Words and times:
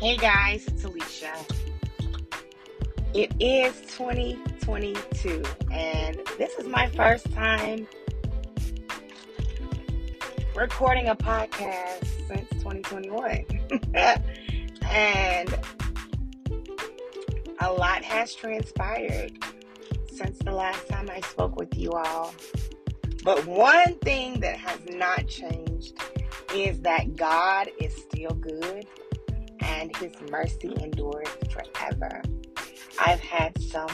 Hey 0.00 0.16
guys, 0.16 0.64
it's 0.68 0.84
Alicia. 0.84 1.34
It 3.14 3.32
is 3.40 3.80
2022, 3.96 5.42
and 5.72 6.20
this 6.38 6.54
is 6.54 6.68
my 6.68 6.86
first 6.90 7.28
time 7.32 7.84
recording 10.54 11.08
a 11.08 11.16
podcast 11.16 12.06
since 12.28 12.48
2021. 12.62 13.44
and 14.84 15.58
a 17.58 17.72
lot 17.72 18.04
has 18.04 18.32
transpired 18.36 19.32
since 20.12 20.38
the 20.38 20.52
last 20.52 20.86
time 20.86 21.10
I 21.10 21.18
spoke 21.22 21.56
with 21.56 21.76
you 21.76 21.90
all. 21.90 22.32
But 23.24 23.44
one 23.48 23.98
thing 23.98 24.38
that 24.38 24.58
has 24.58 24.78
not 24.90 25.26
changed 25.26 25.98
is 26.54 26.82
that 26.82 27.16
God 27.16 27.68
is 27.80 27.92
still 27.96 28.34
good 28.34 28.86
and 29.78 29.94
his 29.96 30.12
mercy 30.30 30.74
endures 30.80 31.28
forever. 31.50 32.20
I've 33.00 33.20
had 33.20 33.60
some 33.62 33.88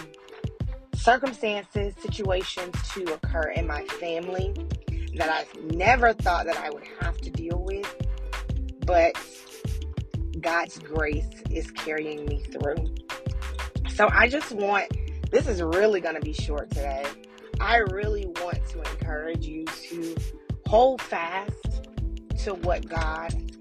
circumstances, 0.95 1.95
situations 2.01 2.74
to 2.95 3.12
occur 3.12 3.51
in 3.51 3.66
my 3.66 3.84
family 3.84 4.55
that 5.16 5.29
I 5.29 5.45
never 5.74 6.15
thought 6.15 6.47
that 6.47 6.57
I 6.57 6.70
would 6.70 6.84
have 7.01 7.19
to 7.19 7.30
deal 7.30 7.62
with, 7.62 7.95
but 8.87 9.15
God's 10.41 10.79
grace 10.79 11.29
is 11.51 11.70
carrying 11.73 12.24
me 12.27 12.43
through. 12.51 12.95
So 13.91 14.09
I 14.10 14.29
just 14.29 14.52
want, 14.52 14.91
this 15.30 15.46
is 15.46 15.62
really 15.62 16.01
going 16.01 16.15
to 16.15 16.21
be 16.21 16.32
short 16.32 16.71
today. 16.71 17.05
I 17.60 17.77
really 17.77 18.27
want 18.27 18.66
to 18.71 18.79
encourage 18.79 19.46
you 19.46 19.65
to 19.66 20.16
hold 20.66 21.01
fast 21.02 21.88
to 22.45 22.55
what 22.55 22.88
God 22.88 23.53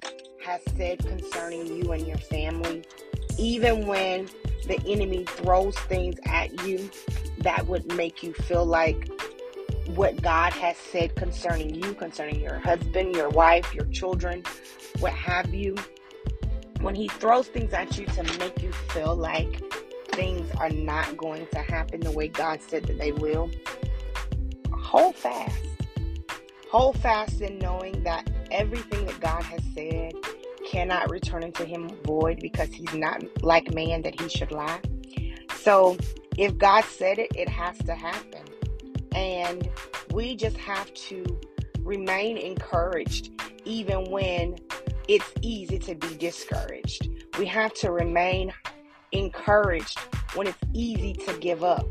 has 0.43 0.61
said 0.75 0.99
concerning 0.99 1.65
you 1.68 1.91
and 1.91 2.07
your 2.07 2.18
family, 2.18 2.84
even 3.37 3.87
when 3.87 4.29
the 4.68 4.79
enemy 4.87 5.26
throws 5.26 5.77
things 5.79 6.15
at 6.26 6.65
you 6.65 6.90
that 7.40 7.68
would 7.68 7.85
make 7.95 8.23
you 8.23 8.34
feel 8.34 8.65
like 8.65 9.09
what 9.87 10.21
God 10.21 10.53
has 10.53 10.77
said 10.77 11.15
concerning 11.15 11.76
you, 11.76 11.93
concerning 11.93 12.40
your 12.40 12.59
husband, 12.59 13.15
your 13.15 13.29
wife, 13.29 13.73
your 13.73 13.85
children, 13.85 14.43
what 14.99 15.13
have 15.13 15.53
you. 15.53 15.76
When 16.79 16.96
he 16.96 17.07
throws 17.07 17.48
things 17.48 17.73
at 17.73 17.98
you 17.98 18.05
to 18.07 18.23
make 18.40 18.62
you 18.62 18.71
feel 18.91 19.15
like 19.15 19.62
things 20.12 20.49
are 20.57 20.70
not 20.70 21.18
going 21.18 21.48
to 21.48 21.59
happen 21.59 22.01
the 22.01 22.12
way 22.12 22.27
God 22.27 22.62
said 22.62 22.85
that 22.85 22.98
they 22.98 23.12
will, 23.12 23.49
hold 24.71 25.15
fast. 25.15 25.57
Hold 26.70 26.98
fast 26.99 27.41
in 27.41 27.59
knowing 27.59 28.03
that 28.03 28.29
everything 28.51 29.05
that 29.05 29.20
God 29.20 29.43
has 29.43 29.62
said 29.73 30.12
cannot 30.74 31.12
return 31.12 31.43
unto 31.43 31.63
him 31.63 31.88
void 32.04 32.40
because 32.41 32.70
he's 32.70 32.93
not 32.96 33.21
like 33.43 33.71
man 33.76 34.02
that 34.02 34.20
he 34.20 34.27
should 34.27 34.52
lie. 34.52 34.82
So 35.57 35.96
if 36.35 36.57
God 36.57 36.84
said 36.85 37.20
it, 37.20 37.32
it 37.35 37.48
has 37.48 37.77
to 37.80 37.93
happen. 37.93 38.41
And 39.13 39.70
we 40.12 40.35
just 40.35 40.57
have 40.57 40.91
to 40.96 41.40
remain 41.82 42.38
encouraged 42.38 43.30
even 43.65 44.10
when 44.10 44.57
it's 45.07 45.32
easy 45.41 45.77
to 45.77 45.93
be 45.93 46.15
discouraged. 46.15 47.08
We 47.37 47.46
have 47.46 47.76
to 47.76 47.91
remain 47.91 48.52
encouraged 49.12 49.99
when 50.34 50.48
it's 50.48 50.58
easy 50.74 51.13
to 51.13 51.37
give 51.37 51.63
up. 51.63 51.85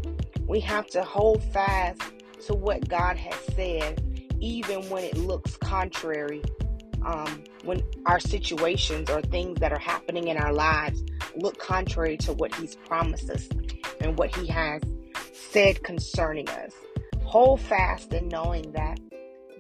We 0.49 0.59
have 0.59 0.89
to 0.89 1.05
hold 1.05 1.45
fast 1.53 2.03
to 2.47 2.55
what 2.55 2.89
God 2.89 3.17
has 3.17 3.39
said, 3.55 4.03
even 4.41 4.91
when 4.91 5.05
it 5.05 5.17
looks 5.17 5.57
contrary 5.57 6.43
um, 7.05 7.45
when 7.65 7.83
our 8.07 8.21
situations 8.21 9.11
or 9.11 9.23
things 9.23 9.59
that 9.61 9.73
are 9.73 9.79
happening 9.79 10.29
in 10.29 10.37
our 10.37 10.53
lives 10.53 11.03
look 11.37 11.59
contrary 11.59 12.17
to 12.19 12.33
what 12.33 12.55
He's 12.55 12.75
promised 12.77 13.31
us 13.31 13.49
and 14.01 14.19
what 14.19 14.35
He 14.35 14.47
has 14.47 14.83
said 15.33 15.83
concerning 15.83 16.49
us. 16.49 16.73
Hold 17.25 17.61
fast 17.61 18.13
in 18.13 18.29
knowing 18.29 18.73
that 18.73 19.01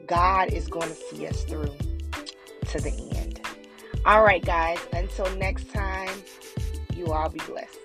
God 0.06 0.52
is 0.52 0.68
going 0.68 0.88
to 0.88 0.94
see 0.94 1.26
us 1.26 1.44
through 1.44 1.74
to 2.70 2.80
the 2.80 3.12
end. 3.16 3.40
All 4.04 4.22
right, 4.22 4.44
guys, 4.44 4.78
until 4.92 5.30
next 5.36 5.72
time, 5.72 6.10
you 6.96 7.12
all 7.12 7.28
be 7.28 7.40
blessed. 7.46 7.78